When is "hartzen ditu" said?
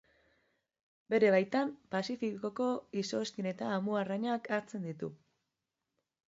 4.57-5.13